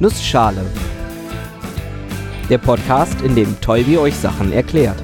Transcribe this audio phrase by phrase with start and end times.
[0.00, 0.64] Nussschale.
[2.48, 5.02] Der Podcast, in dem Tolbi euch Sachen erklärt.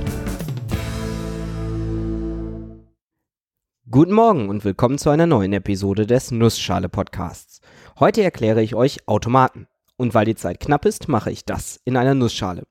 [3.91, 7.61] Guten Morgen und willkommen zu einer neuen Episode des Nussschale Podcasts.
[7.99, 9.67] Heute erkläre ich euch Automaten.
[9.97, 12.63] Und weil die Zeit knapp ist, mache ich das in einer Nussschale.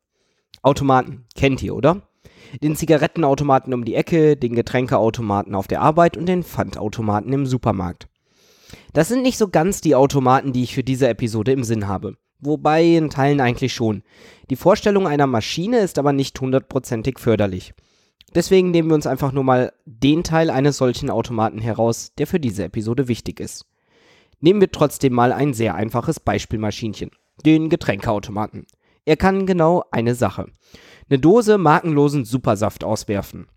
[0.61, 2.03] Automaten kennt ihr, oder?
[2.61, 8.07] Den Zigarettenautomaten um die Ecke, den Getränkeautomaten auf der Arbeit und den Pfandautomaten im Supermarkt.
[8.93, 12.17] Das sind nicht so ganz die Automaten, die ich für diese Episode im Sinn habe.
[12.39, 14.03] Wobei in Teilen eigentlich schon.
[14.49, 17.73] Die Vorstellung einer Maschine ist aber nicht hundertprozentig förderlich.
[18.35, 22.39] Deswegen nehmen wir uns einfach nur mal den Teil eines solchen Automaten heraus, der für
[22.39, 23.65] diese Episode wichtig ist.
[24.39, 27.11] Nehmen wir trotzdem mal ein sehr einfaches Beispielmaschinchen.
[27.45, 28.65] Den Getränkeautomaten.
[29.05, 30.47] Er kann genau eine Sache.
[31.09, 33.47] Eine Dose markenlosen Supersaft auswerfen.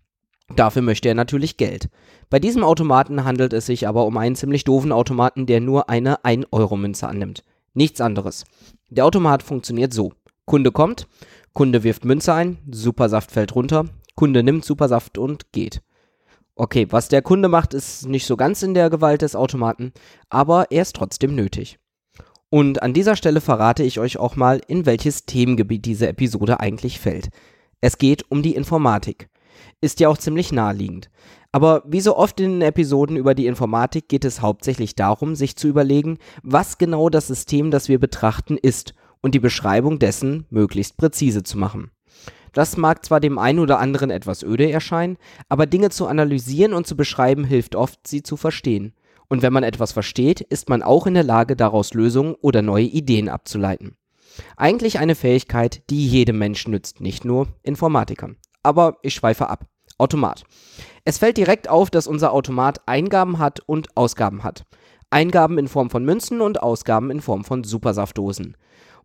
[0.55, 1.89] Dafür möchte er natürlich Geld.
[2.29, 6.23] Bei diesem Automaten handelt es sich aber um einen ziemlich doofen Automaten, der nur eine
[6.23, 7.43] 1-Euro-Münze annimmt.
[7.73, 8.45] Nichts anderes.
[8.89, 10.13] Der Automat funktioniert so.
[10.45, 11.07] Kunde kommt,
[11.53, 15.81] Kunde wirft Münze ein, Supersaft fällt runter, Kunde nimmt Supersaft und geht.
[16.55, 19.91] Okay, was der Kunde macht, ist nicht so ganz in der Gewalt des Automaten,
[20.29, 21.77] aber er ist trotzdem nötig.
[22.49, 26.99] Und an dieser Stelle verrate ich euch auch mal, in welches Themengebiet diese Episode eigentlich
[26.99, 27.29] fällt.
[27.81, 29.29] Es geht um die Informatik
[29.81, 31.09] ist ja auch ziemlich naheliegend.
[31.51, 35.55] Aber wie so oft in den Episoden über die Informatik geht es hauptsächlich darum, sich
[35.55, 40.97] zu überlegen, was genau das System, das wir betrachten, ist und die Beschreibung dessen möglichst
[40.97, 41.91] präzise zu machen.
[42.53, 45.17] Das mag zwar dem einen oder anderen etwas öde erscheinen,
[45.49, 48.93] aber Dinge zu analysieren und zu beschreiben hilft oft, sie zu verstehen.
[49.27, 52.85] Und wenn man etwas versteht, ist man auch in der Lage, daraus Lösungen oder neue
[52.85, 53.97] Ideen abzuleiten.
[54.55, 58.37] Eigentlich eine Fähigkeit, die jedem Menschen nützt, nicht nur Informatikern
[58.67, 59.65] aber ich schweife ab.
[59.97, 60.43] Automat.
[61.05, 64.65] Es fällt direkt auf, dass unser Automat Eingaben hat und Ausgaben hat.
[65.09, 68.57] Eingaben in Form von Münzen und Ausgaben in Form von Supersaftdosen.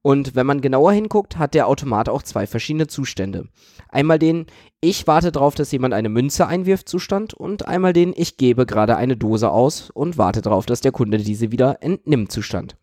[0.02, 3.46] Und wenn man genauer hinguckt, hat der Automat auch zwei verschiedene Zustände.
[3.88, 4.46] Einmal den
[4.80, 8.96] Ich warte darauf, dass jemand eine Münze einwirft Zustand und einmal den Ich gebe gerade
[8.96, 12.74] eine Dose aus und warte darauf, dass der Kunde diese wieder entnimmt Zustand.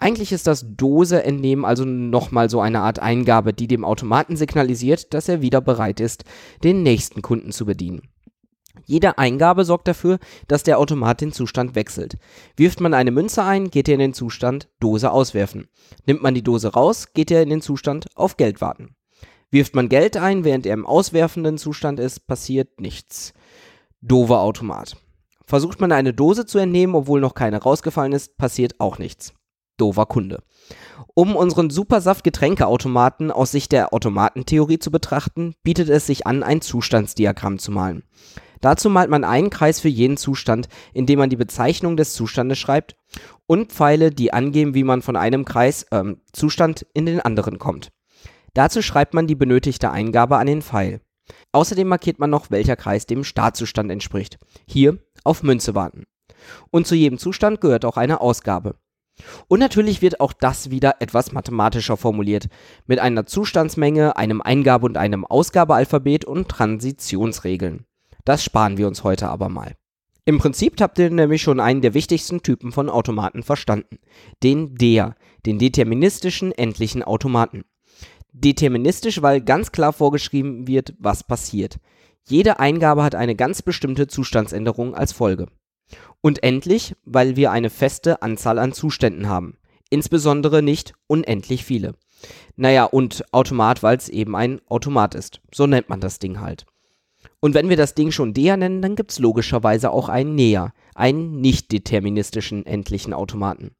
[0.00, 5.12] Eigentlich ist das Dose entnehmen also nochmal so eine Art Eingabe, die dem Automaten signalisiert,
[5.12, 6.24] dass er wieder bereit ist,
[6.64, 8.08] den nächsten Kunden zu bedienen.
[8.86, 10.18] Jede Eingabe sorgt dafür,
[10.48, 12.16] dass der Automat den Zustand wechselt.
[12.56, 15.68] Wirft man eine Münze ein, geht er in den Zustand Dose auswerfen.
[16.06, 18.96] Nimmt man die Dose raus, geht er in den Zustand auf Geld warten.
[19.50, 23.34] Wirft man Geld ein, während er im auswerfenden Zustand ist, passiert nichts.
[24.00, 24.96] Dover Automat.
[25.44, 29.34] Versucht man eine Dose zu entnehmen, obwohl noch keine rausgefallen ist, passiert auch nichts
[29.80, 30.42] doofer Kunde.
[31.14, 37.58] Um unseren Supersaft-Getränkeautomaten aus Sicht der Automatentheorie zu betrachten, bietet es sich an, ein Zustandsdiagramm
[37.58, 38.04] zu malen.
[38.60, 42.94] Dazu malt man einen Kreis für jeden Zustand, indem man die Bezeichnung des Zustandes schreibt
[43.46, 47.88] und Pfeile, die angeben, wie man von einem Kreis äh, Zustand in den anderen kommt.
[48.54, 51.00] Dazu schreibt man die benötigte Eingabe an den Pfeil.
[51.52, 54.38] Außerdem markiert man noch, welcher Kreis dem Startzustand entspricht.
[54.66, 56.04] Hier auf Münze warten.
[56.70, 58.74] Und zu jedem Zustand gehört auch eine Ausgabe.
[59.48, 62.48] Und natürlich wird auch das wieder etwas mathematischer formuliert,
[62.86, 67.84] mit einer Zustandsmenge, einem Eingabe- und einem Ausgabealphabet und Transitionsregeln.
[68.24, 69.76] Das sparen wir uns heute aber mal.
[70.24, 73.98] Im Prinzip habt ihr nämlich schon einen der wichtigsten Typen von Automaten verstanden.
[74.42, 75.16] Den DER,
[75.46, 77.64] den deterministischen endlichen Automaten.
[78.32, 81.78] Deterministisch, weil ganz klar vorgeschrieben wird, was passiert.
[82.28, 85.48] Jede Eingabe hat eine ganz bestimmte Zustandsänderung als Folge.
[86.20, 89.56] Und endlich, weil wir eine feste Anzahl an Zuständen haben.
[89.88, 91.94] Insbesondere nicht unendlich viele.
[92.56, 95.40] Naja, und Automat, weil es eben ein Automat ist.
[95.52, 96.66] So nennt man das Ding halt.
[97.40, 100.72] Und wenn wir das Ding schon der nennen, dann gibt es logischerweise auch einen näher,
[100.94, 103.74] einen nicht deterministischen endlichen Automaten.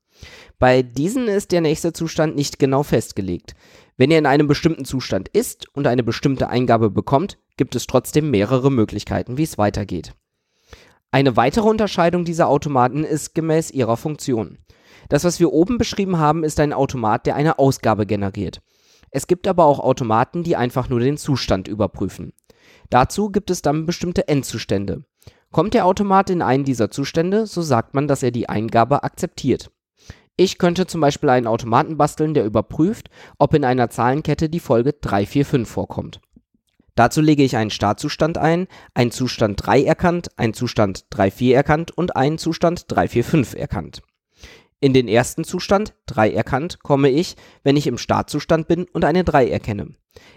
[0.59, 3.55] Bei diesen ist der nächste Zustand nicht genau festgelegt.
[3.97, 8.31] Wenn er in einem bestimmten Zustand ist und eine bestimmte Eingabe bekommt, gibt es trotzdem
[8.31, 10.15] mehrere Möglichkeiten, wie es weitergeht.
[11.13, 14.59] Eine weitere Unterscheidung dieser Automaten ist gemäß ihrer Funktion.
[15.09, 18.61] Das, was wir oben beschrieben haben, ist ein Automat, der eine Ausgabe generiert.
[19.11, 22.33] Es gibt aber auch Automaten, die einfach nur den Zustand überprüfen.
[22.91, 25.03] Dazu gibt es dann bestimmte Endzustände.
[25.51, 29.73] Kommt der Automat in einen dieser Zustände, so sagt man, dass er die Eingabe akzeptiert.
[30.37, 34.93] Ich könnte zum Beispiel einen Automaten basteln, der überprüft, ob in einer Zahlenkette die Folge
[34.93, 36.21] 345 vorkommt.
[36.95, 42.17] Dazu lege ich einen Startzustand ein, einen Zustand 3 erkannt, einen Zustand 3.4 erkannt und
[42.17, 44.03] einen Zustand 3.4.5 erkannt.
[44.81, 49.25] In den ersten Zustand 3 erkannt komme ich, wenn ich im Startzustand bin und eine
[49.25, 49.95] 3 erkenne.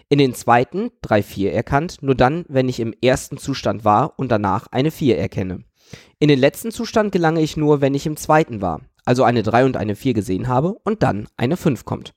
[0.09, 4.67] In den zweiten 3.4 erkannt nur dann, wenn ich im ersten Zustand war und danach
[4.67, 5.63] eine 4 erkenne.
[6.19, 9.65] In den letzten Zustand gelange ich nur, wenn ich im zweiten war, also eine 3
[9.65, 12.13] und eine 4 gesehen habe und dann eine 5 kommt.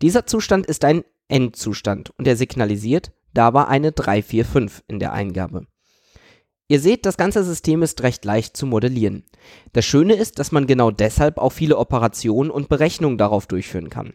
[0.00, 5.12] Dieser Zustand ist ein Endzustand und er signalisiert dabei eine 3, 4, 5 in der
[5.12, 5.66] Eingabe.
[6.68, 9.24] Ihr seht, das ganze System ist recht leicht zu modellieren.
[9.74, 14.14] Das Schöne ist, dass man genau deshalb auch viele Operationen und Berechnungen darauf durchführen kann.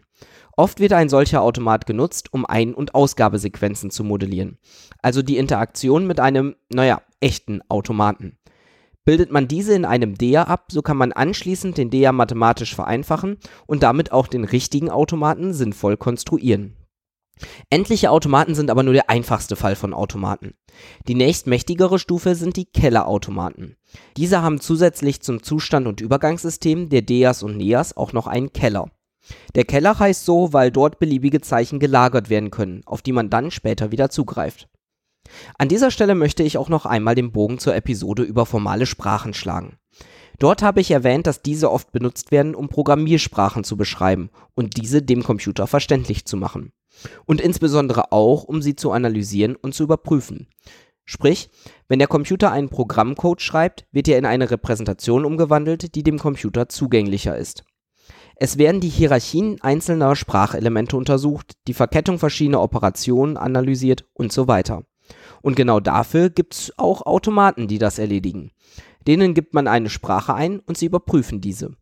[0.56, 4.58] Oft wird ein solcher Automat genutzt, um Ein- und Ausgabesequenzen zu modellieren,
[5.02, 8.38] also die Interaktion mit einem, naja, echten Automaten.
[9.04, 13.38] Bildet man diese in einem DEA ab, so kann man anschließend den DEA mathematisch vereinfachen
[13.66, 16.76] und damit auch den richtigen Automaten sinnvoll konstruieren.
[17.70, 20.54] Endliche Automaten sind aber nur der einfachste Fall von Automaten.
[21.06, 23.76] Die nächstmächtigere Stufe sind die Kellerautomaten.
[24.16, 28.90] Diese haben zusätzlich zum Zustand- und Übergangssystem der DEAs und NEAs auch noch einen Keller.
[29.54, 33.50] Der Keller heißt so, weil dort beliebige Zeichen gelagert werden können, auf die man dann
[33.50, 34.68] später wieder zugreift.
[35.58, 39.34] An dieser Stelle möchte ich auch noch einmal den Bogen zur Episode über formale Sprachen
[39.34, 39.76] schlagen.
[40.38, 45.02] Dort habe ich erwähnt, dass diese oft benutzt werden, um Programmiersprachen zu beschreiben und diese
[45.02, 46.72] dem Computer verständlich zu machen.
[47.26, 50.48] Und insbesondere auch, um sie zu analysieren und zu überprüfen.
[51.04, 51.50] Sprich,
[51.88, 56.68] wenn der Computer einen Programmcode schreibt, wird er in eine Repräsentation umgewandelt, die dem Computer
[56.68, 57.64] zugänglicher ist.
[58.36, 64.84] Es werden die Hierarchien einzelner Sprachelemente untersucht, die Verkettung verschiedener Operationen analysiert und so weiter.
[65.42, 68.52] Und genau dafür gibt es auch Automaten, die das erledigen.
[69.06, 71.74] Denen gibt man eine Sprache ein und sie überprüfen diese.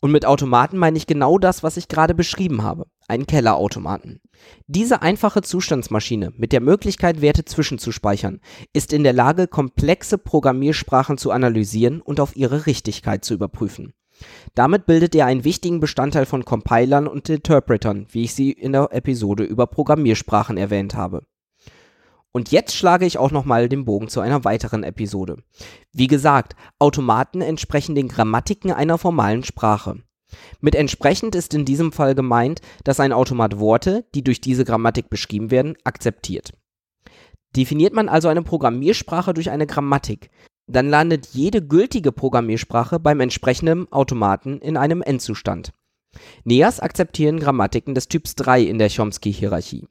[0.00, 4.20] Und mit Automaten meine ich genau das, was ich gerade beschrieben habe, einen Kellerautomaten.
[4.66, 8.40] Diese einfache Zustandsmaschine mit der Möglichkeit, Werte zwischenzuspeichern,
[8.72, 13.94] ist in der Lage, komplexe Programmiersprachen zu analysieren und auf ihre Richtigkeit zu überprüfen.
[14.54, 18.88] Damit bildet er einen wichtigen Bestandteil von Compilern und Interpretern, wie ich sie in der
[18.92, 21.24] Episode über Programmiersprachen erwähnt habe.
[22.32, 25.38] Und jetzt schlage ich auch nochmal den Bogen zu einer weiteren Episode.
[25.92, 30.02] Wie gesagt, Automaten entsprechen den Grammatiken einer formalen Sprache.
[30.60, 35.10] Mit entsprechend ist in diesem Fall gemeint, dass ein Automat Worte, die durch diese Grammatik
[35.10, 36.52] beschrieben werden, akzeptiert.
[37.56, 40.30] Definiert man also eine Programmiersprache durch eine Grammatik,
[40.66, 45.72] dann landet jede gültige Programmiersprache beim entsprechenden Automaten in einem Endzustand.
[46.44, 49.86] NEAS akzeptieren Grammatiken des Typs 3 in der Chomsky-Hierarchie.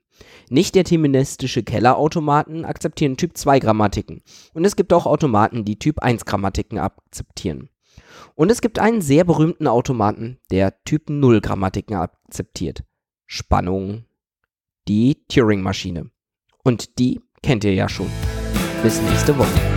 [0.49, 4.21] Nicht-deterministische Kellerautomaten akzeptieren Typ-2-Grammatiken
[4.53, 7.69] und es gibt auch Automaten, die Typ-1-Grammatiken akzeptieren.
[8.35, 12.83] Und es gibt einen sehr berühmten Automaten, der Typ-0-Grammatiken akzeptiert.
[13.25, 14.05] Spannung.
[14.87, 16.09] Die Turing-Maschine.
[16.63, 18.09] Und die kennt ihr ja schon.
[18.81, 19.68] Bis nächste Woche.